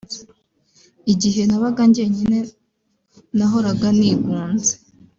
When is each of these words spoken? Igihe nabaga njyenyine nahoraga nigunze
Igihe 1.13 1.41
nabaga 1.45 1.81
njyenyine 1.89 2.39
nahoraga 3.37 3.87
nigunze 3.97 4.73